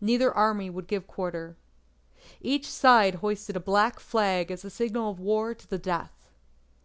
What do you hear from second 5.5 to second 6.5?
to the death.